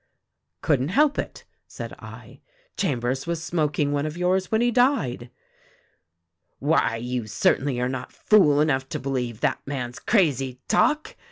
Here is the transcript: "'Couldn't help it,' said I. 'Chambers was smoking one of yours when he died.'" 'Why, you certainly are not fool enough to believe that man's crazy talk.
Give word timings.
"'Couldn't 0.63 0.87
help 0.87 1.19
it,' 1.19 1.45
said 1.67 1.93
I. 1.99 2.41
'Chambers 2.75 3.27
was 3.27 3.43
smoking 3.43 3.91
one 3.91 4.07
of 4.07 4.17
yours 4.17 4.51
when 4.51 4.59
he 4.59 4.71
died.'" 4.71 5.29
'Why, 6.57 6.95
you 6.95 7.27
certainly 7.27 7.79
are 7.79 7.87
not 7.87 8.11
fool 8.11 8.61
enough 8.61 8.89
to 8.89 8.99
believe 8.99 9.41
that 9.41 9.61
man's 9.67 9.99
crazy 9.99 10.59
talk. 10.67 11.17